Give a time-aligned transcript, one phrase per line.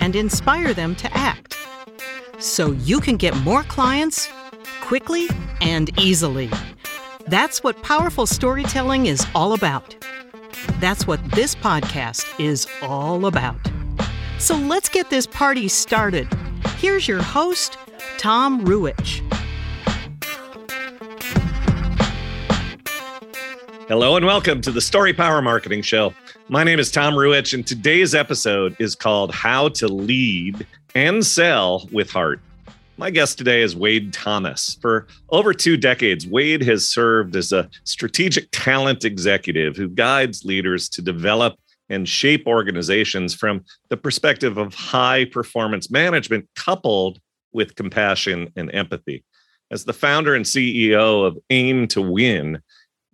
[0.00, 1.56] and inspire them to act
[2.38, 4.28] so you can get more clients
[4.80, 5.28] quickly
[5.60, 6.50] and easily.
[7.26, 9.96] That's what powerful storytelling is all about.
[10.78, 13.56] That's what this podcast is all about.
[14.38, 16.28] So let's get this party started.
[16.76, 17.78] Here's your host,
[18.18, 19.22] Tom Ruwitch.
[23.88, 26.14] Hello and welcome to the Story Power Marketing Show.
[26.50, 31.88] My name is Tom Ruwitch, and today's episode is called How to Lead and Sell
[31.90, 32.38] with Heart.
[32.98, 34.76] My guest today is Wade Thomas.
[34.82, 40.90] For over two decades, Wade has served as a strategic talent executive who guides leaders
[40.90, 41.54] to develop
[41.88, 47.20] and shape organizations from the perspective of high performance management coupled
[47.54, 49.24] with compassion and empathy.
[49.70, 52.60] As the founder and CEO of Aim to Win,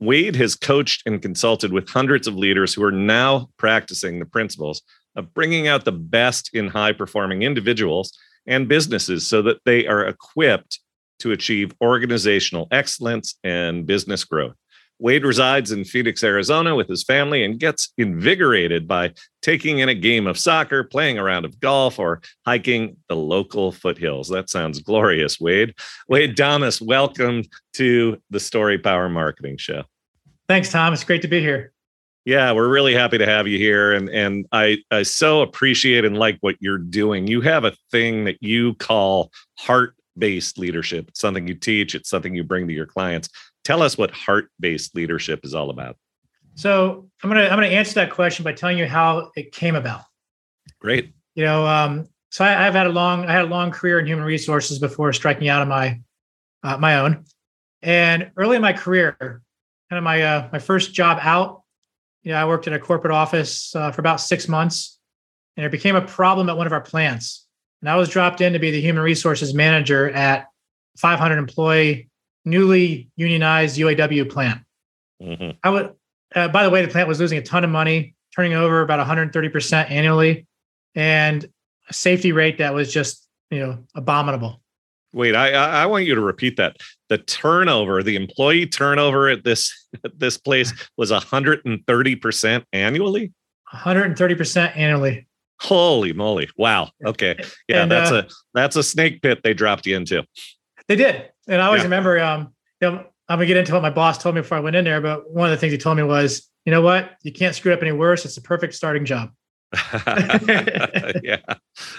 [0.00, 4.82] Wade has coached and consulted with hundreds of leaders who are now practicing the principles
[5.14, 10.06] of bringing out the best in high performing individuals and businesses so that they are
[10.06, 10.80] equipped
[11.18, 14.56] to achieve organizational excellence and business growth.
[15.00, 19.94] Wade resides in Phoenix, Arizona with his family and gets invigorated by taking in a
[19.94, 24.28] game of soccer, playing a round of golf, or hiking the local foothills.
[24.28, 25.74] That sounds glorious, Wade.
[26.08, 29.84] Wade Thomas, welcome to the Story Power Marketing Show.
[30.48, 30.92] Thanks, Tom.
[30.92, 31.72] It's great to be here.
[32.26, 36.18] Yeah, we're really happy to have you here, and and I I so appreciate and
[36.18, 37.26] like what you're doing.
[37.26, 41.08] You have a thing that you call heart based leadership.
[41.08, 41.94] It's something you teach.
[41.94, 43.30] It's something you bring to your clients.
[43.70, 45.96] Tell us what heart based leadership is all about.
[46.56, 50.02] So I'm gonna I'm gonna answer that question by telling you how it came about.
[50.80, 51.14] Great.
[51.36, 54.06] You know, um, so I, have had a long I had a long career in
[54.06, 56.00] human resources before striking out on my
[56.64, 57.24] uh, my own.
[57.80, 59.40] And early in my career, kind
[59.92, 61.60] of my uh, my first job out
[62.24, 64.98] you know, I worked in a corporate office uh, for about six months,
[65.56, 67.46] and it became a problem at one of our plants.
[67.80, 70.48] And I was dropped in to be the human resources manager at
[70.98, 72.09] 500 employee,
[72.44, 74.60] newly unionized UAW plant.
[75.22, 75.50] Mm-hmm.
[75.62, 75.94] I would,
[76.34, 79.04] uh, by the way, the plant was losing a ton of money, turning over about
[79.06, 80.46] 130% annually,
[80.94, 81.44] and
[81.88, 84.60] a safety rate that was just, you know, abominable.
[85.12, 86.76] Wait, I I want you to repeat that.
[87.08, 93.32] The turnover, the employee turnover at this at this place was 130% annually?
[93.74, 95.26] 130% annually.
[95.60, 96.48] Holy moly.
[96.56, 96.90] Wow.
[97.04, 97.36] Okay.
[97.68, 100.24] Yeah, and, that's uh, a that's a snake pit they dropped you into.
[100.90, 101.30] They did.
[101.46, 101.84] And I always yeah.
[101.84, 104.60] remember um you know, I'm gonna get into what my boss told me before I
[104.60, 107.12] went in there, but one of the things he told me was, you know what?
[107.22, 108.24] You can't screw up any worse.
[108.24, 109.30] It's the perfect starting job.
[111.22, 111.38] yeah.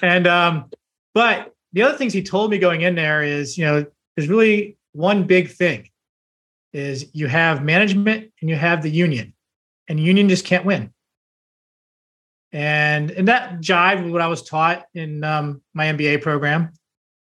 [0.02, 0.70] And um,
[1.14, 3.86] but the other things he told me going in there is, you know,
[4.18, 5.88] there's really one big thing
[6.74, 9.34] is you have management and you have the union
[9.88, 10.92] and union just can't win.
[12.52, 16.74] And and that jive with what I was taught in um, my MBA program.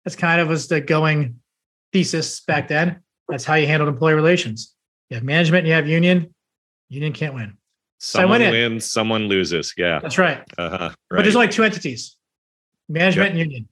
[0.06, 1.40] That's kind of was the going
[1.92, 3.00] thesis back then.
[3.28, 4.74] That's how you handled employee relations.
[5.10, 6.34] You have management, you have union.
[6.88, 7.56] Union can't win.
[7.98, 9.74] Someone so wins, someone loses.
[9.76, 10.42] Yeah, that's right.
[10.56, 10.94] Uh-huh, right.
[11.10, 12.16] But there's only two entities:
[12.88, 13.32] management yep.
[13.32, 13.68] and union.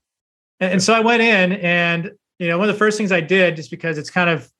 [0.60, 3.20] And, and, so I went in, and you know, one of the first things I
[3.20, 4.50] did, just because it's kind of,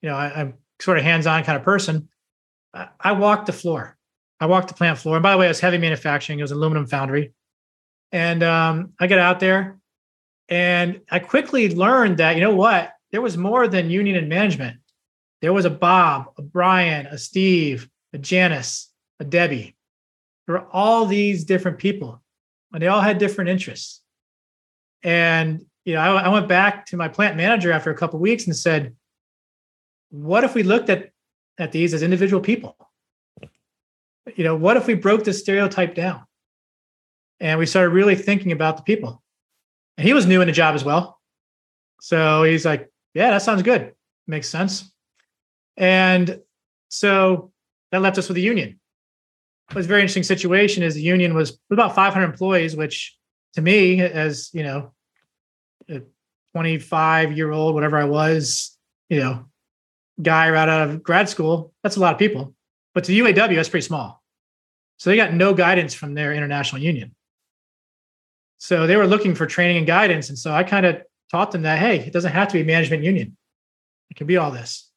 [0.00, 2.08] you know, I, am sort of hands-on kind of person.
[2.72, 3.96] I, I, walked the floor.
[4.38, 5.16] I walked the plant floor.
[5.16, 6.38] And by the way, it was heavy manufacturing.
[6.38, 7.32] It was aluminum foundry,
[8.12, 9.78] and um, I get out there,
[10.50, 14.78] and I quickly learned that you know what, there was more than union and management.
[15.40, 19.76] There was a Bob, a Brian, a Steve, a Janice, a Debbie.
[20.46, 22.20] There were all these different people,
[22.72, 24.02] and they all had different interests.
[25.02, 28.46] And you know, I, I went back to my plant manager after a couple weeks
[28.46, 28.94] and said,
[30.10, 31.10] "What if we looked at
[31.58, 32.76] at these as individual people?
[34.34, 36.24] You know, what if we broke this stereotype down?"
[37.38, 39.22] And we started really thinking about the people.
[40.00, 41.20] And he was new in the job as well,
[42.00, 43.92] so he's like, "Yeah, that sounds good.
[44.26, 44.90] Makes sense."
[45.76, 46.40] And
[46.88, 47.52] so
[47.92, 48.80] that left us with a union.
[49.68, 50.82] It was a very interesting situation.
[50.82, 53.14] Is the union was about 500 employees, which
[53.56, 54.94] to me, as you know,
[55.90, 56.00] a
[56.54, 58.78] 25 year old, whatever I was,
[59.10, 59.50] you know,
[60.22, 62.54] guy right out of grad school, that's a lot of people.
[62.94, 64.22] But to UAW, that's pretty small.
[64.96, 67.14] So they got no guidance from their international union.
[68.60, 70.28] So they were looking for training and guidance.
[70.28, 73.02] And so I kind of taught them that, hey, it doesn't have to be management
[73.02, 73.36] union.
[74.10, 74.90] It can be all this.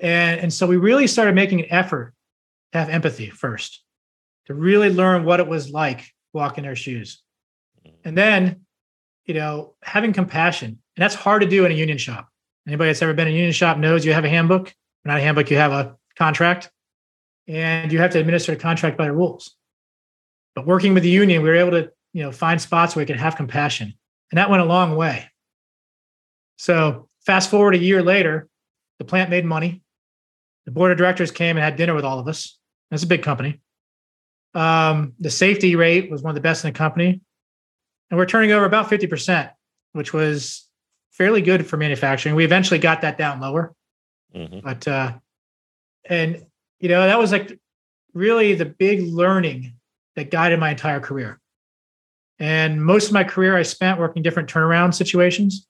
[0.00, 2.12] And, and so we really started making an effort
[2.72, 3.82] to have empathy first,
[4.46, 6.04] to really learn what it was like
[6.34, 7.22] walking their shoes.
[8.04, 8.66] And then,
[9.24, 10.68] you know, having compassion.
[10.68, 12.28] And that's hard to do in a union shop.
[12.66, 14.74] Anybody that's ever been in a union shop knows you have a handbook,
[15.06, 16.70] not a handbook, you have a contract,
[17.48, 19.56] and you have to administer a contract by the rules.
[20.54, 23.06] But working with the union, we were able to, you know, find spots where we
[23.06, 23.92] could have compassion.
[24.30, 25.28] And that went a long way.
[26.56, 28.48] So fast forward a year later,
[28.98, 29.82] the plant made money.
[30.64, 32.56] The board of directors came and had dinner with all of us.
[32.90, 33.60] That's a big company.
[34.54, 37.20] Um, the safety rate was one of the best in the company.
[38.10, 39.50] And we're turning over about 50%,
[39.92, 40.68] which was
[41.10, 42.36] fairly good for manufacturing.
[42.36, 43.74] We eventually got that down lower.
[44.34, 44.60] Mm-hmm.
[44.60, 45.12] But, uh,
[46.04, 46.46] and,
[46.78, 47.58] you know, that was like
[48.12, 49.74] really the big learning
[50.14, 51.40] that guided my entire career.
[52.38, 55.66] And most of my career I spent working different turnaround situations.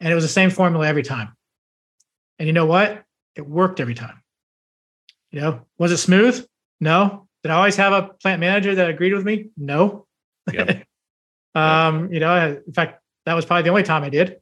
[0.00, 1.36] And it was the same formula every time.
[2.38, 3.02] And you know what?
[3.34, 4.22] It worked every time.
[5.30, 6.46] You know, was it smooth?
[6.80, 7.26] No.
[7.42, 9.50] Did I always have a plant manager that agreed with me?
[9.56, 10.06] No.
[10.52, 10.84] Yep.
[11.54, 14.40] um, you know, in fact, that was probably the only time I did.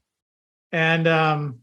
[0.72, 1.60] And um,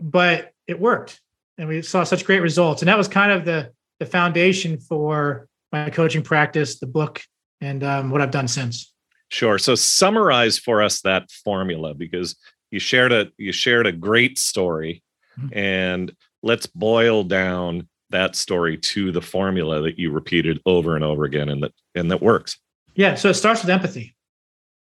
[0.00, 1.20] but it worked.
[1.56, 2.82] And we saw such great results.
[2.82, 7.22] And that was kind of the the foundation for my coaching practice, the book,
[7.60, 8.92] and um, what I've done since.
[9.30, 9.58] Sure.
[9.58, 12.36] So summarize for us that formula because
[12.70, 15.02] you shared a you shared a great story,
[15.38, 15.56] mm-hmm.
[15.56, 21.24] and let's boil down that story to the formula that you repeated over and over
[21.24, 22.58] again, and that and that works.
[22.94, 23.14] Yeah.
[23.14, 24.14] So it starts with empathy.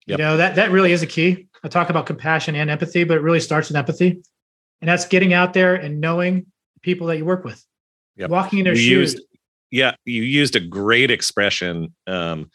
[0.06, 0.18] Yep.
[0.18, 1.48] You know that that really is a key.
[1.62, 4.22] I talk about compassion and empathy, but it really starts with empathy,
[4.80, 6.46] and that's getting out there and knowing
[6.82, 7.64] people that you work with,
[8.16, 8.30] yep.
[8.30, 9.14] walking in their you shoes.
[9.14, 9.26] Used,
[9.70, 12.50] yeah, you used a great expression, um,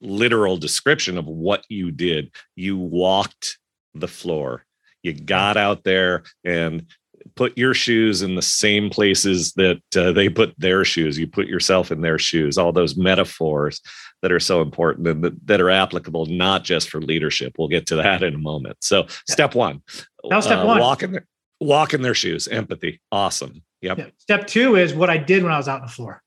[0.00, 2.30] literal description of what you did.
[2.56, 3.58] You walked
[3.94, 4.64] the floor.
[5.02, 6.86] You got out there and
[7.34, 11.18] put your shoes in the same places that uh, they put their shoes.
[11.18, 12.58] You put yourself in their shoes.
[12.58, 13.80] All those metaphors
[14.22, 17.54] that are so important and that, that are applicable not just for leadership.
[17.58, 18.78] We'll get to that in a moment.
[18.80, 19.82] So, step one.
[20.24, 20.80] Was step uh, one.
[20.80, 21.26] Walk in, their,
[21.60, 22.48] walk in their shoes.
[22.48, 23.00] Empathy.
[23.12, 23.62] Awesome.
[23.82, 23.98] Yep.
[23.98, 24.06] Yeah.
[24.18, 26.22] Step two is what I did when I was out on the floor.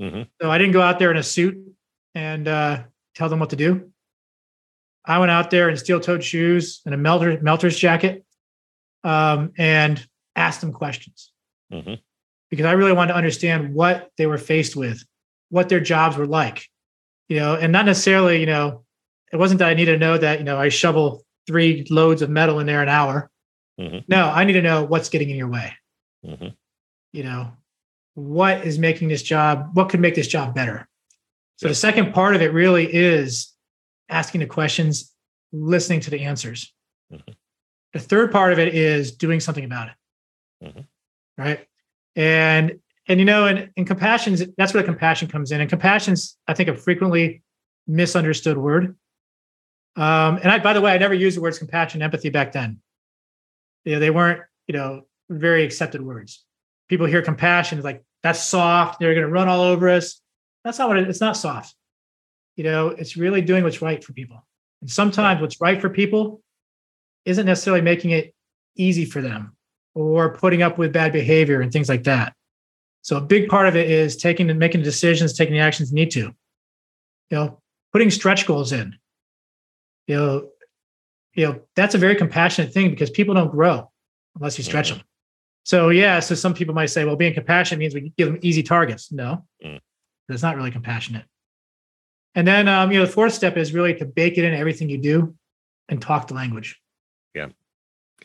[0.00, 0.22] Mm-hmm.
[0.40, 1.58] So I didn't go out there in a suit
[2.16, 2.82] and uh,
[3.14, 3.90] tell them what to do.
[5.04, 8.24] I went out there in steel-toed shoes and a melter, melter's jacket,
[9.04, 10.04] um, and
[10.34, 11.30] asked them questions
[11.70, 11.94] mm-hmm.
[12.50, 15.04] because I really wanted to understand what they were faced with,
[15.50, 16.66] what their jobs were like,
[17.28, 18.84] you know, and not necessarily, you know,
[19.30, 22.30] it wasn't that I needed to know that, you know, I shovel three loads of
[22.30, 23.30] metal in there an hour.
[23.78, 23.98] Mm-hmm.
[24.08, 25.74] No, I need to know what's getting in your way.
[26.24, 26.48] Mm-hmm.
[27.12, 27.52] You know,
[28.14, 30.88] what is making this job, what could make this job better?
[31.56, 33.52] So the second part of it really is
[34.08, 35.12] asking the questions,
[35.52, 36.72] listening to the answers.
[37.12, 37.32] Mm-hmm.
[37.92, 40.66] The third part of it is doing something about it.
[40.66, 40.80] Mm-hmm.
[41.42, 41.66] Right.
[42.14, 45.60] And and you know, and, and compassion that's where the compassion comes in.
[45.60, 47.42] And compassion's, I think, a frequently
[47.86, 48.96] misunderstood word.
[49.96, 52.80] Um, and I, by the way, I never used the words compassion, empathy back then.
[53.84, 56.44] You know, they weren't, you know, very accepted words.
[56.88, 59.00] People hear compassion, like that's soft.
[59.00, 60.20] They're going to run all over us.
[60.66, 61.76] That's not what it, it's not soft.
[62.56, 64.44] You know, it's really doing what's right for people.
[64.80, 66.42] And sometimes what's right for people
[67.24, 68.34] isn't necessarily making it
[68.74, 69.56] easy for them
[69.94, 72.34] or putting up with bad behavior and things like that.
[73.02, 75.92] So a big part of it is taking and making the decisions, taking the actions
[75.92, 76.20] you need to.
[76.20, 76.34] You
[77.30, 77.60] know,
[77.92, 78.96] putting stretch goals in.
[80.08, 80.48] You know,
[81.34, 83.88] you know, that's a very compassionate thing because people don't grow
[84.34, 84.98] unless you stretch mm-hmm.
[84.98, 85.06] them.
[85.62, 88.64] So yeah, so some people might say, well, being compassionate means we give them easy
[88.64, 89.12] targets.
[89.12, 89.78] No, mm.
[90.28, 91.24] That's not really compassionate.
[92.34, 94.88] And then um, you know, the fourth step is really to bake it in everything
[94.88, 95.34] you do
[95.88, 96.80] and talk the language.
[97.34, 97.48] Yeah.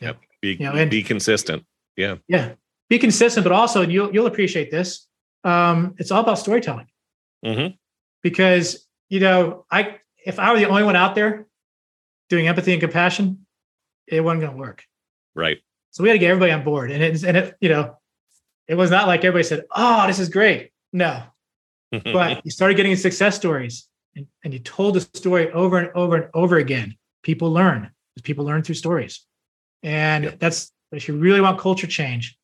[0.00, 0.18] Yep.
[0.40, 1.64] Be, you know, and, be consistent.
[1.96, 2.16] Yeah.
[2.28, 2.52] Yeah.
[2.88, 5.06] Be consistent, but also, and you'll you'll appreciate this.
[5.44, 6.86] Um, it's all about storytelling.
[7.44, 7.74] Mm-hmm.
[8.22, 11.46] Because you know, I if I were the only one out there
[12.28, 13.46] doing empathy and compassion,
[14.06, 14.84] it wasn't going to work.
[15.34, 15.58] Right.
[15.90, 17.96] So we had to get everybody on board, and it and it you know,
[18.68, 21.22] it was not like everybody said, "Oh, this is great." No,
[22.04, 26.16] but you started getting success stories and, and you told the story over and over
[26.16, 26.96] and over again.
[27.22, 27.90] People learn.
[28.22, 29.24] People learn through stories.
[29.82, 30.38] And yep.
[30.38, 32.36] that's if you really want culture change,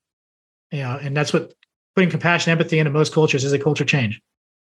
[0.72, 1.52] you know, and that's what
[1.94, 4.20] putting compassion, empathy into most cultures is a culture change.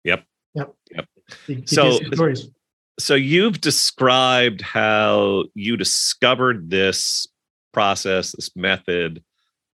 [0.04, 0.24] Yep.
[0.56, 0.74] Yep.
[0.92, 1.06] Yep.
[1.48, 2.00] You, you so,
[3.00, 7.28] so you've described how you discovered this
[7.74, 9.24] process, this method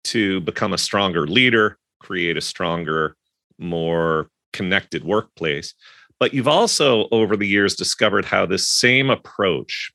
[0.05, 3.15] to become a stronger leader, create a stronger,
[3.57, 5.73] more connected workplace.
[6.19, 9.91] But you've also, over the years, discovered how this same approach,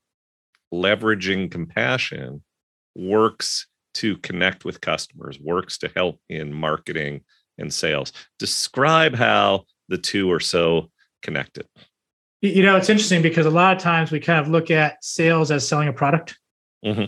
[0.73, 2.43] leveraging compassion,
[2.95, 7.23] works to connect with customers, works to help in marketing
[7.59, 8.13] and sales.
[8.39, 10.91] Describe how the two are so
[11.23, 11.67] connected.
[12.41, 15.51] You know, it's interesting because a lot of times we kind of look at sales
[15.51, 16.39] as selling a product,
[16.85, 17.05] mm-hmm.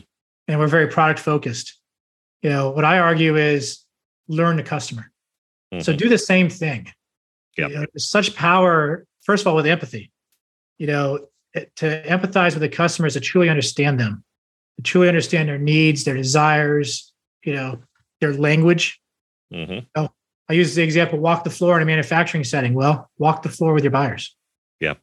[0.48, 1.78] and we're very product focused.
[2.42, 3.84] You know, what I argue is
[4.28, 5.10] learn the customer.
[5.72, 5.82] Mm-hmm.
[5.82, 6.92] So do the same thing.
[7.56, 9.06] Yeah, you know, there's such power.
[9.22, 10.10] First of all, with empathy,
[10.78, 14.24] you know, to empathize with the customers to truly understand them,
[14.76, 17.12] to truly understand their needs, their desires,
[17.44, 17.78] you know,
[18.20, 19.00] their language.
[19.52, 19.86] Mm-hmm.
[19.94, 20.08] Oh,
[20.48, 22.74] I use the example: walk the floor in a manufacturing setting.
[22.74, 24.34] Well, walk the floor with your buyers.
[24.80, 24.94] Yeah.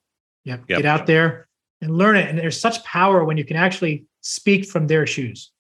[0.46, 0.64] Yep.
[0.68, 0.80] yep.
[0.80, 1.48] Get out there
[1.82, 2.30] and learn it.
[2.30, 5.52] And there's such power when you can actually speak from their shoes.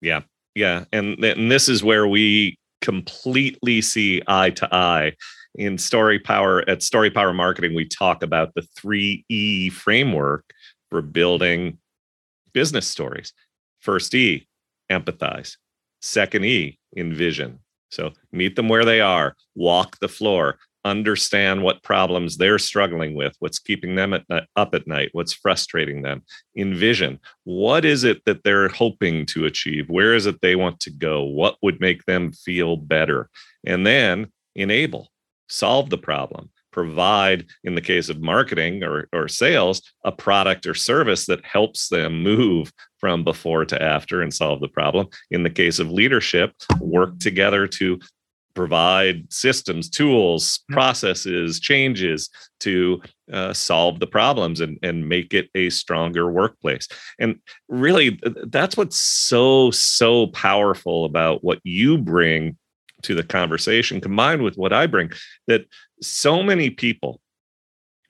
[0.00, 0.20] Yeah.
[0.54, 0.84] Yeah.
[0.92, 5.14] And, and this is where we completely see eye to eye.
[5.54, 10.44] In Story Power, at Story Power Marketing, we talk about the three E framework
[10.90, 11.78] for building
[12.52, 13.32] business stories.
[13.80, 14.46] First E,
[14.90, 15.56] empathize.
[16.02, 17.58] Second E, envision.
[17.90, 23.34] So meet them where they are, walk the floor, understand what problems they're struggling with,
[23.40, 26.22] what's keeping them at, uh, up at night, what's frustrating them.
[26.56, 29.88] Envision what is it that they're hoping to achieve?
[29.88, 31.22] Where is it they want to go?
[31.22, 33.28] What would make them feel better?
[33.66, 35.08] And then enable,
[35.50, 36.48] solve the problem.
[36.72, 41.88] Provide, in the case of marketing or, or sales, a product or service that helps
[41.88, 45.08] them move from before to after and solve the problem.
[45.30, 47.98] In the case of leadership, work together to
[48.54, 52.28] provide systems, tools, processes, changes
[52.60, 53.00] to
[53.32, 56.88] uh, solve the problems and, and make it a stronger workplace.
[57.18, 57.36] And
[57.68, 62.56] really, that's what's so, so powerful about what you bring
[63.02, 65.10] to the conversation, combined with what I bring,
[65.46, 65.66] that
[66.00, 67.20] so many people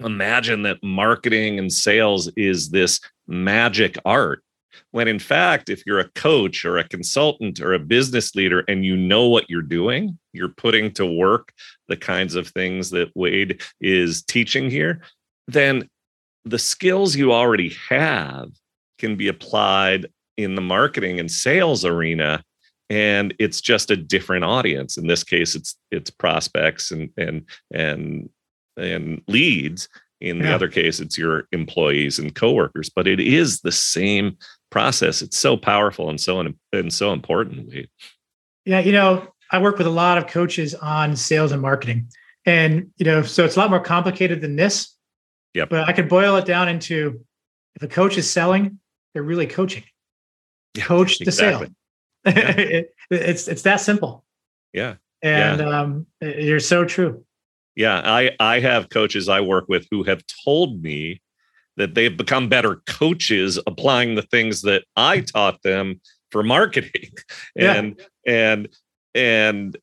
[0.00, 4.42] imagine that marketing and sales is this magic art
[4.92, 8.84] when in fact if you're a coach or a consultant or a business leader and
[8.84, 11.52] you know what you're doing you're putting to work
[11.88, 15.02] the kinds of things that wade is teaching here
[15.48, 15.88] then
[16.44, 18.48] the skills you already have
[18.98, 20.06] can be applied
[20.36, 22.42] in the marketing and sales arena
[22.90, 28.28] and it's just a different audience in this case it's it's prospects and and and
[28.76, 29.88] and leads
[30.20, 30.54] in the yeah.
[30.54, 34.36] other case it's your employees and coworkers but it is the same
[34.70, 35.20] process.
[35.20, 36.40] It's so powerful and so
[36.72, 37.74] and so important.
[38.64, 42.08] Yeah, you know, I work with a lot of coaches on sales and marketing,
[42.46, 44.96] and you know, so it's a lot more complicated than this.
[45.52, 47.24] Yeah, But I could boil it down into
[47.74, 48.78] if a coach is selling,
[49.12, 49.82] they're really coaching.
[50.74, 51.66] Yeah, Coach the sale.
[52.24, 52.32] Yeah.
[52.56, 54.24] it, it's it's that simple.
[54.72, 54.96] Yeah.
[55.22, 55.80] And yeah.
[55.80, 57.24] um, you're so true.
[57.76, 61.20] Yeah, I I have coaches I work with who have told me
[61.76, 66.00] that they've become better coaches applying the things that I taught them
[66.30, 67.10] for marketing.
[67.56, 67.96] and
[68.26, 68.52] yeah.
[68.52, 68.68] and
[69.14, 69.76] and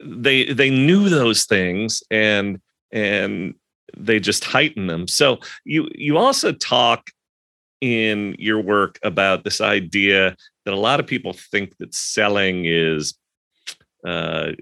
[0.00, 2.60] they they knew those things and
[2.92, 3.54] and
[3.96, 5.08] they just heighten them.
[5.08, 7.10] So you you also talk
[7.80, 13.14] in your work about this idea that a lot of people think that selling is
[14.04, 14.52] uh,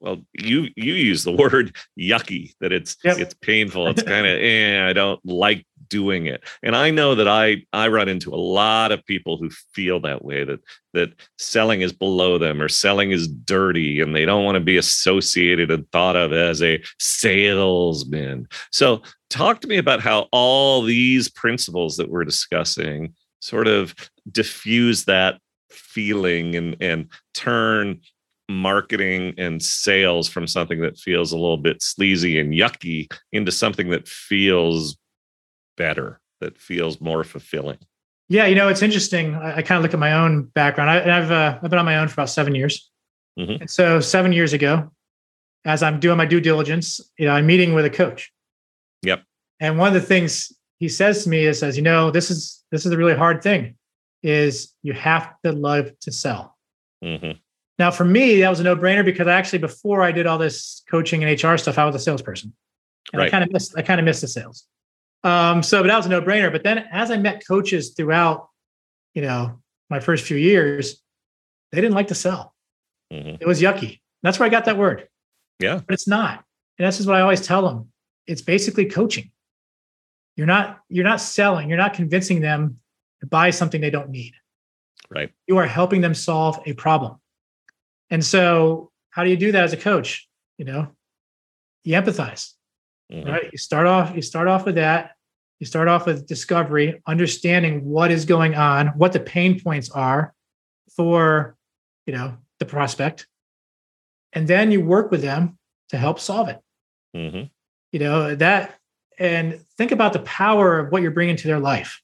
[0.00, 3.18] well, you you use the word yucky that it's yep.
[3.18, 3.86] it's painful.
[3.88, 6.42] It's kind of eh, I don't like doing it.
[6.62, 10.24] And I know that I I run into a lot of people who feel that
[10.24, 10.60] way that
[10.94, 14.76] that selling is below them or selling is dirty and they don't want to be
[14.76, 18.48] associated and thought of as a salesman.
[18.72, 23.94] So talk to me about how all these principles that we're discussing sort of
[24.32, 28.00] diffuse that feeling and and turn
[28.48, 33.90] marketing and sales from something that feels a little bit sleazy and yucky into something
[33.90, 34.96] that feels
[35.76, 37.78] better, that feels more fulfilling.
[38.28, 39.34] Yeah, you know, it's interesting.
[39.34, 40.90] I, I kind of look at my own background.
[40.90, 42.90] I, have uh, I've been on my own for about seven years,
[43.38, 43.62] mm-hmm.
[43.62, 44.90] and so seven years ago,
[45.64, 48.30] as I'm doing my due diligence, you know, I'm meeting with a coach.
[49.02, 49.22] Yep.
[49.60, 52.62] And one of the things he says to me is, "says You know, this is
[52.70, 53.76] this is a really hard thing.
[54.22, 56.56] Is you have to love to sell."
[57.04, 57.38] Mm-hmm.
[57.78, 60.82] Now, for me, that was a no brainer because actually, before I did all this
[60.90, 62.52] coaching and HR stuff, I was a salesperson.
[63.12, 63.28] And right.
[63.28, 64.66] I kind of missed, I kind of missed the sales.
[65.24, 66.50] Um, so, but that was a no brainer.
[66.50, 68.48] But then as I met coaches throughout,
[69.14, 69.60] you know,
[69.90, 71.00] my first few years,
[71.72, 72.54] they didn't like to sell.
[73.12, 73.36] Mm-hmm.
[73.40, 74.00] It was yucky.
[74.22, 75.08] That's where I got that word.
[75.60, 75.80] Yeah.
[75.86, 76.44] But it's not.
[76.78, 77.90] And this is what I always tell them.
[78.26, 79.30] It's basically coaching.
[80.36, 82.78] You're not, you're not selling, you're not convincing them
[83.20, 84.34] to buy something they don't need.
[85.10, 85.30] Right.
[85.46, 87.16] You are helping them solve a problem.
[88.10, 90.28] And so, how do you do that as a coach?
[90.58, 90.88] You know,
[91.84, 92.52] you empathize.
[93.12, 93.28] Mm-hmm.
[93.28, 93.48] Right.
[93.50, 95.12] You start off, you start off with that.
[95.60, 100.32] You start off with discovery, understanding what is going on, what the pain points are
[100.94, 101.56] for,
[102.06, 103.26] you know, the prospect.
[104.32, 105.58] And then you work with them
[105.88, 106.60] to help solve it.
[107.16, 107.44] Mm-hmm.
[107.92, 108.78] You know, that
[109.18, 112.00] and think about the power of what you're bringing to their life.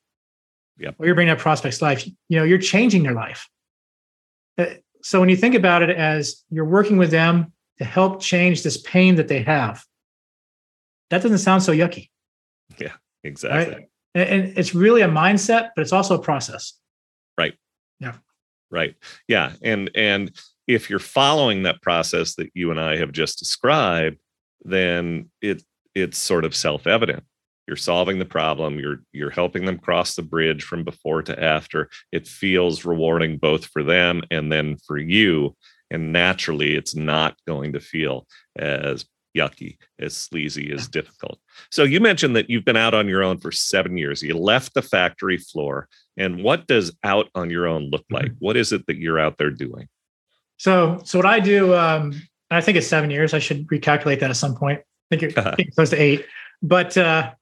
[0.78, 0.95] Yep.
[0.97, 2.07] What you're bringing up prospect's life.
[2.07, 3.49] You know, you're changing their life.
[4.59, 4.66] Uh,
[5.02, 8.81] so when you think about it as you're working with them to help change this
[8.81, 9.85] pain that they have,
[11.11, 12.11] that doesn't sound so yucky.
[12.78, 13.75] Yeah, exactly.
[13.75, 13.88] Right?
[14.14, 16.75] And it's really a mindset, but it's also a process.
[17.37, 17.54] Right.
[18.00, 18.14] Yeah.
[18.71, 18.95] Right.
[19.28, 19.52] Yeah.
[19.62, 20.31] And and
[20.66, 24.19] if you're following that process that you and I have just described,
[24.62, 25.62] then it
[25.95, 27.25] it's sort of self-evident
[27.66, 28.78] you're solving the problem.
[28.78, 31.88] You're you're helping them cross the bridge from before to after.
[32.12, 35.56] It feels rewarding both for them and then for you.
[35.90, 39.06] And naturally it's not going to feel as
[39.37, 41.38] yucky as sleazy as difficult.
[41.71, 44.23] So you mentioned that you've been out on your own for seven years.
[44.23, 45.88] You left the factory floor.
[46.16, 48.26] And what does out on your own look like?
[48.26, 48.44] Mm-hmm.
[48.44, 49.88] what is it that you're out there doing?
[50.59, 52.12] So so what i do um
[52.50, 53.35] i think it's seven years.
[53.35, 54.80] I should recalculate that at some point.
[54.80, 56.26] I think you're close to eight.
[56.62, 57.33] But uh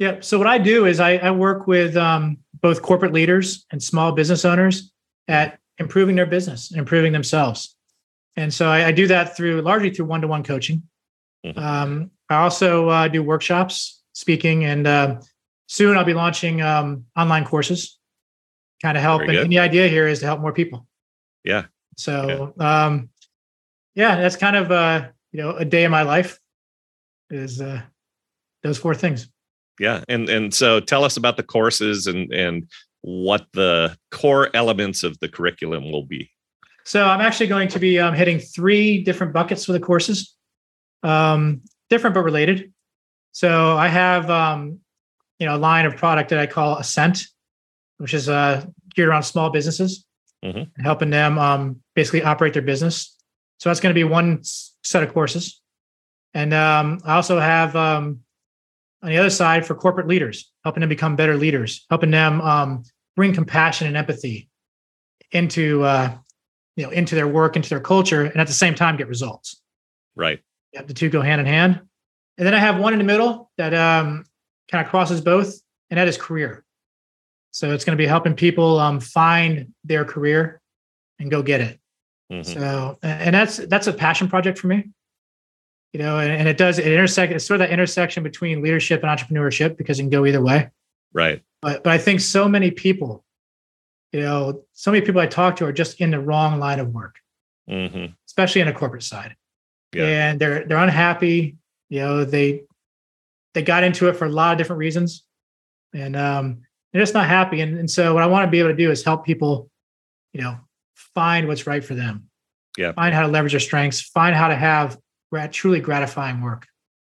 [0.00, 0.16] yeah.
[0.20, 4.12] So what I do is I, I work with um, both corporate leaders and small
[4.12, 4.90] business owners
[5.28, 7.76] at improving their business, improving themselves.
[8.34, 10.84] And so I, I do that through largely through one-to-one coaching.
[11.44, 11.58] Mm-hmm.
[11.58, 15.20] Um, I also uh, do workshops, speaking, and uh,
[15.66, 17.98] soon I'll be launching um, online courses.
[18.82, 20.86] Kind of help, and, and, the idea here is to help more people.
[21.44, 21.66] Yeah.
[21.98, 23.10] So, yeah, um,
[23.94, 26.38] yeah that's kind of uh, you know a day in my life
[27.28, 27.82] is uh,
[28.62, 29.28] those four things
[29.80, 32.68] yeah and and so tell us about the courses and and
[33.00, 36.30] what the core elements of the curriculum will be.
[36.84, 40.36] So i'm actually going to be um, hitting three different buckets for the courses
[41.02, 42.72] um, different but related.
[43.32, 44.78] So i have um,
[45.40, 47.24] you know a line of product that i call ascent
[47.98, 50.04] which is uh, geared around small businesses
[50.44, 50.82] mm-hmm.
[50.82, 53.16] helping them um, basically operate their business.
[53.58, 54.40] So that's going to be one
[54.82, 55.60] set of courses.
[56.32, 58.20] And um, i also have um,
[59.02, 62.82] on the other side for corporate leaders, helping them become better leaders, helping them um,
[63.16, 64.48] bring compassion and empathy
[65.32, 66.14] into uh,
[66.76, 69.60] you know into their work, into their culture, and at the same time get results.
[70.16, 70.40] Right.
[70.72, 71.80] Yeah, the two go hand in hand.
[72.38, 74.24] And then I have one in the middle that um,
[74.70, 75.54] kind of crosses both,
[75.90, 76.64] and that is career.
[77.50, 80.60] So it's going to be helping people um, find their career
[81.18, 81.80] and go get it.
[82.32, 82.60] Mm-hmm.
[82.60, 84.90] So, and that's that's a passion project for me
[85.92, 87.32] you know, and, and it does it intersect.
[87.32, 90.70] It's sort of that intersection between leadership and entrepreneurship because it can go either way.
[91.12, 91.42] Right.
[91.62, 93.24] But but I think so many people,
[94.12, 96.88] you know, so many people I talk to are just in the wrong line of
[96.88, 97.16] work,
[97.68, 98.12] mm-hmm.
[98.26, 99.34] especially in a corporate side,
[99.92, 100.04] yeah.
[100.04, 101.56] and they're they're unhappy.
[101.88, 102.62] You know, they
[103.54, 105.24] they got into it for a lot of different reasons,
[105.92, 107.60] and um, they're just not happy.
[107.60, 109.70] And, and so what I want to be able to do is help people,
[110.32, 110.56] you know,
[110.94, 112.28] find what's right for them.
[112.78, 112.92] Yeah.
[112.92, 114.00] Find how to leverage their strengths.
[114.00, 114.96] Find how to have
[115.52, 116.66] truly gratifying work.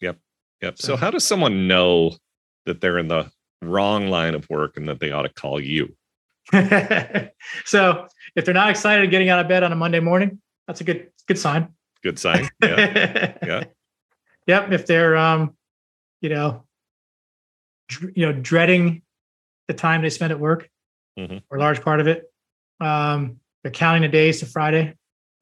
[0.00, 0.18] Yep.
[0.62, 0.78] Yep.
[0.78, 2.16] So, so how does someone know
[2.66, 5.94] that they're in the wrong line of work and that they ought to call you?
[7.64, 10.84] so if they're not excited getting out of bed on a Monday morning, that's a
[10.84, 11.68] good good sign.
[12.02, 12.48] Good sign.
[12.62, 13.36] Yeah.
[13.46, 13.64] yeah.
[14.46, 14.72] Yep.
[14.72, 15.54] If they're um,
[16.20, 16.64] you know,
[17.88, 19.02] dr- you know, dreading
[19.68, 20.68] the time they spend at work,
[21.18, 21.38] mm-hmm.
[21.50, 22.24] or a large part of it.
[22.80, 24.94] Um, they're counting the days to Friday.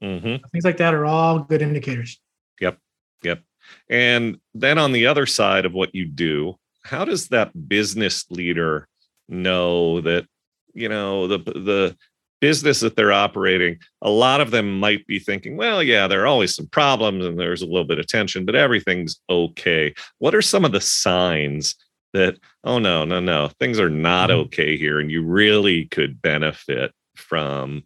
[0.02, 0.44] Mm-hmm.
[0.50, 2.20] Things like that are all good indicators.
[2.60, 2.78] Yep.
[3.22, 3.42] Yep.
[3.88, 8.88] And then on the other side of what you do, how does that business leader
[9.28, 10.26] know that,
[10.74, 11.96] you know, the the
[12.40, 16.26] business that they're operating, a lot of them might be thinking, well, yeah, there are
[16.26, 19.94] always some problems and there's a little bit of tension, but everything's okay.
[20.18, 21.76] What are some of the signs
[22.14, 24.40] that, oh, no, no, no, things are not mm-hmm.
[24.40, 27.84] okay here and you really could benefit from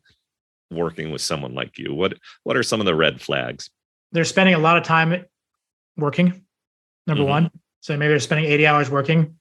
[0.70, 1.92] working with someone like you?
[1.92, 3.70] What What are some of the red flags?
[4.14, 5.24] They're spending a lot of time
[5.98, 6.44] working.
[7.06, 7.30] Number mm-hmm.
[7.30, 7.50] one,
[7.80, 9.36] so maybe they're spending 80 hours working.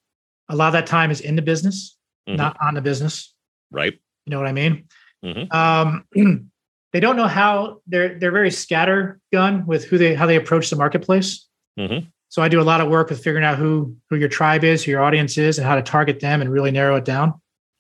[0.50, 2.36] A lot of that time is in the business, mm-hmm.
[2.36, 3.34] not on the business.
[3.72, 3.94] Right.
[4.26, 4.86] You know what I mean?
[5.24, 5.56] Mm-hmm.
[5.56, 6.50] Um,
[6.92, 10.76] they don't know how they're they're very scattergun with who they how they approach the
[10.76, 11.48] marketplace.
[11.80, 12.08] Mm-hmm.
[12.28, 14.84] So I do a lot of work with figuring out who who your tribe is,
[14.84, 17.36] who your audience is, and how to target them and really narrow it down.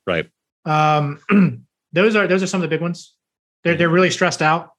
[0.07, 0.29] Right.
[0.63, 1.19] Um,
[1.91, 3.13] those are those are some of the big ones.
[3.65, 4.69] They're they're really stressed out.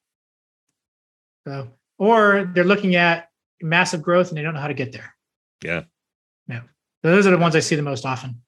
[1.46, 3.28] So or they're looking at
[3.60, 5.14] massive growth and they don't know how to get there.
[5.62, 5.82] Yeah.
[6.48, 6.60] Yeah.
[7.02, 8.40] Those are the ones I see the most often.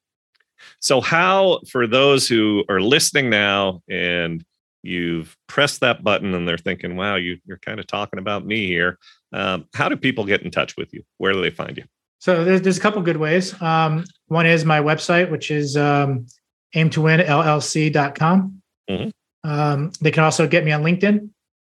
[0.81, 4.45] So, how, for those who are listening now and
[4.83, 8.67] you've pressed that button and they're thinking, wow, you, you're kind of talking about me
[8.67, 8.99] here.
[9.33, 11.03] Um, how do people get in touch with you?
[11.19, 11.85] Where do they find you?
[12.19, 13.61] So there's, there's a couple good ways.
[13.61, 16.27] Um, one is my website, which is um,
[16.75, 17.21] aim to win
[18.89, 19.49] Mm-hmm.
[19.49, 21.29] Um, they can also get me on LinkedIn.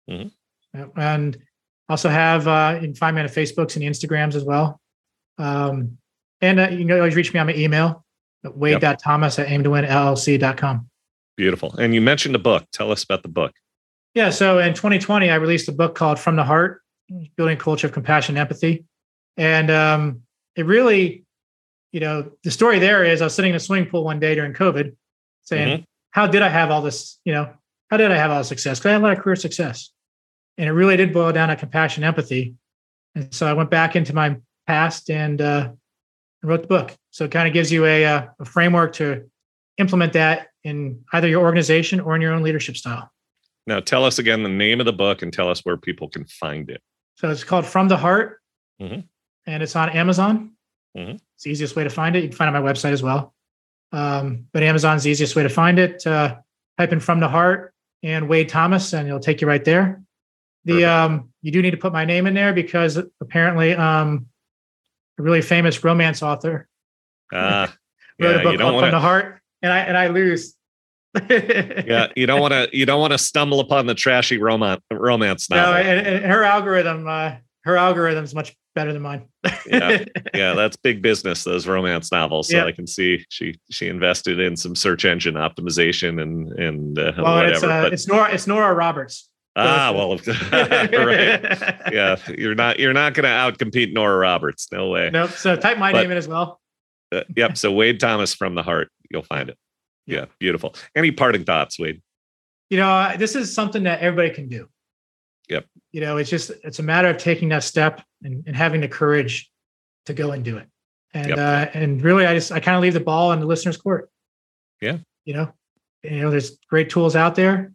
[0.09, 1.01] Mm-hmm.
[1.01, 1.39] And
[1.89, 4.81] also have, uh, you can find me on Facebooks and Instagrams as well.
[5.39, 5.99] Um,
[6.41, 8.05] and uh, you can always reach me on my email,
[8.45, 10.89] at wade.thomas at aim to win llc.com.
[11.37, 11.75] Beautiful.
[11.77, 12.65] And you mentioned a book.
[12.73, 13.53] Tell us about the book.
[14.15, 14.31] Yeah.
[14.31, 16.83] So in 2020, I released a book called From the Heart
[17.37, 18.85] Building a Culture of Compassion and Empathy.
[19.37, 20.23] And um,
[20.57, 21.25] it really,
[21.93, 24.35] you know, the story there is I was sitting in a swimming pool one day
[24.35, 24.97] during COVID
[25.43, 25.85] saying, mm-hmm.
[26.17, 27.21] How did I have all this?
[27.27, 27.53] You know,
[27.91, 28.79] how did I have all this success?
[28.79, 29.91] Because I had a lot of career success.
[30.59, 32.55] And it really did boil down to compassion, empathy.
[33.15, 35.73] And so I went back into my past and uh,
[36.43, 36.97] wrote the book.
[37.11, 39.29] So it kind of gives you a, uh, a framework to
[39.79, 43.11] implement that in either your organization or in your own leadership style.
[43.67, 46.25] Now, tell us again the name of the book and tell us where people can
[46.25, 46.81] find it.
[47.17, 48.41] So it's called From the Heart,
[48.81, 49.01] mm-hmm.
[49.47, 50.53] and it's on Amazon.
[50.97, 51.17] Mm-hmm.
[51.35, 52.23] It's the easiest way to find it.
[52.23, 53.35] You can find it on my website as well.
[53.93, 56.07] Um, but Amazon's the easiest way to find it.
[56.07, 56.37] Uh,
[56.79, 60.03] type in From the Heart and Wade Thomas, and it'll take you right there.
[60.67, 64.27] The um, you do need to put my name in there because apparently um,
[65.19, 66.69] a really famous romance author
[67.33, 67.69] uh,
[68.21, 68.87] wrote yeah, a book called wanna...
[68.89, 70.55] From the Heart, and I and I lose.
[71.31, 75.49] yeah, you don't want to you don't want to stumble upon the trashy romance romance
[75.49, 75.73] novel.
[75.73, 79.25] No, and, and her algorithm, uh, her algorithm is much better than mine.
[79.67, 81.45] yeah, yeah, that's big business.
[81.45, 82.51] Those romance novels.
[82.51, 87.13] So I can see she she invested in some search engine optimization and and uh,
[87.17, 87.55] well, whatever.
[87.55, 89.31] It's, uh, but, it's Nora it's Nora Roberts.
[89.57, 90.11] Ah, well,
[90.53, 91.93] right.
[91.93, 94.71] Yeah, you're not you're not going to outcompete Nora Roberts.
[94.71, 95.11] No way.
[95.11, 95.31] Nope.
[95.31, 96.61] So type my but, name in as well.
[97.11, 97.57] Uh, yep.
[97.57, 99.57] So Wade Thomas from the heart, you'll find it.
[100.07, 100.75] Yeah, beautiful.
[100.95, 102.03] Any parting thoughts, Wade?
[102.69, 104.69] You know, this is something that everybody can do.
[105.49, 105.65] Yep.
[105.93, 108.89] You know, it's just it's a matter of taking that step and, and having the
[108.89, 109.51] courage
[110.05, 110.69] to go and do it.
[111.15, 111.39] And yep.
[111.39, 114.11] uh, and really, I just I kind of leave the ball in the listener's court.
[114.83, 114.99] Yeah.
[115.25, 115.53] You know,
[116.03, 117.73] you know, there's great tools out there.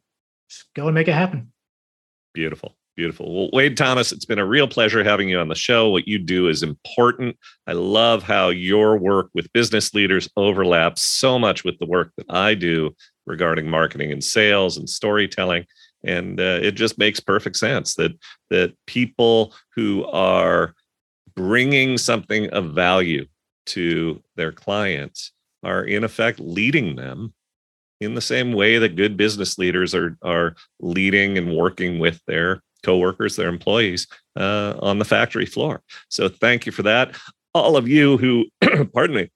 [0.47, 1.51] Just go and make it happen.
[2.33, 2.75] Beautiful.
[2.97, 3.33] Beautiful.
[3.33, 5.89] Well, Wade Thomas, it's been a real pleasure having you on the show.
[5.89, 7.37] What you do is important.
[7.65, 12.25] I love how your work with business leaders overlaps so much with the work that
[12.29, 12.93] I do
[13.25, 15.65] regarding marketing and sales and storytelling.
[16.03, 18.11] And uh, it just makes perfect sense that
[18.49, 20.73] that people who are
[21.33, 23.25] bringing something of value
[23.67, 25.31] to their clients
[25.63, 27.33] are in effect leading them
[28.01, 32.61] in the same way that good business leaders are are leading and working with their
[32.83, 35.81] coworkers, their employees uh, on the factory floor.
[36.09, 37.15] So thank you for that.
[37.53, 38.45] All of you who,
[38.93, 39.29] pardon me,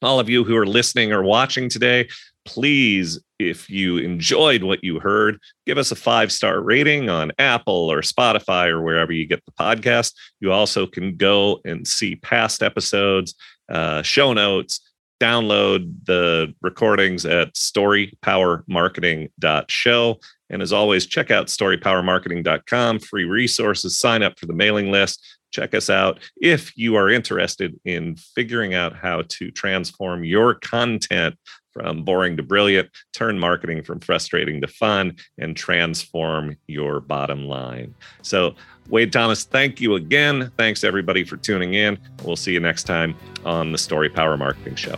[0.00, 2.08] all of you who are listening or watching today,
[2.44, 7.90] please, if you enjoyed what you heard, give us a five star rating on Apple
[7.90, 10.14] or Spotify or wherever you get the podcast.
[10.40, 13.34] You also can go and see past episodes,
[13.68, 14.87] uh, show notes,
[15.20, 20.20] download the recordings at storypowermarketing.show.
[20.50, 25.22] And as always, check out storypowermarketing.com, free resources, sign up for the mailing list.
[25.50, 31.36] Check us out if you are interested in figuring out how to transform your content
[31.78, 37.94] from boring to brilliant, turn marketing from frustrating to fun, and transform your bottom line.
[38.22, 38.54] So,
[38.88, 40.50] Wade Thomas, thank you again.
[40.56, 41.98] Thanks everybody for tuning in.
[42.24, 43.14] We'll see you next time
[43.44, 44.96] on the Story Power Marketing Show.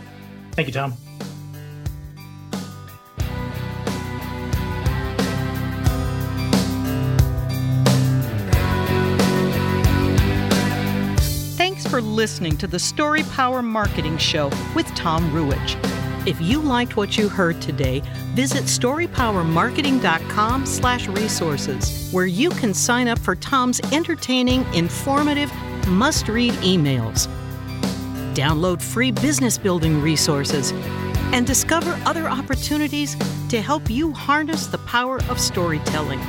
[0.53, 0.93] Thank you, Tom.
[11.57, 15.90] Thanks for listening to the Story Power Marketing Show with Tom Ruwitch.
[16.23, 18.03] If you liked what you heard today,
[18.35, 25.51] visit storypowermarketing.com slash resources, where you can sign up for Tom's entertaining, informative,
[25.87, 27.27] must-read emails.
[28.35, 30.73] Download free business building resources
[31.33, 33.15] and discover other opportunities
[33.49, 36.19] to help you harness the power of storytelling.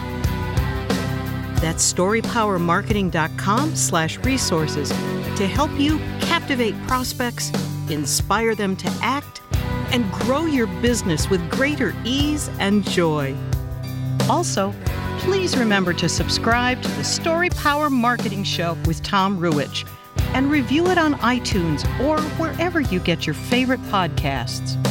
[1.61, 7.51] That's storypowermarketing.com slash resources to help you captivate prospects,
[7.89, 9.32] inspire them to act,
[9.93, 13.37] and grow your business with greater ease and joy.
[14.29, 14.75] Also,
[15.19, 19.89] please remember to subscribe to the Story Power Marketing Show with Tom Ruwitch
[20.35, 24.82] and review it on iTunes or wherever you get your favorite podcasts.